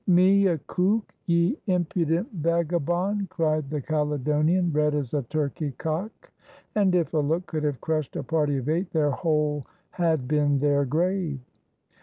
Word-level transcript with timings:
"Me 0.07 0.47
a 0.47 0.57
cuik, 0.57 1.03
y' 1.27 1.53
impudent 1.67 2.27
vagabond!" 2.33 3.29
cried 3.29 3.69
the 3.69 3.79
Caledonian, 3.79 4.73
red 4.73 4.95
as 4.95 5.13
a 5.13 5.21
turkey 5.21 5.73
cock; 5.77 6.31
and, 6.73 6.95
if 6.95 7.13
a 7.13 7.19
look 7.19 7.45
could 7.45 7.61
have 7.61 7.79
crushed 7.81 8.15
a 8.15 8.23
party 8.23 8.57
of 8.57 8.67
eight, 8.67 8.89
their 8.93 9.11
hole 9.11 9.63
had 9.91 10.27
been 10.27 10.57
their 10.57 10.85
grave. 10.85 11.39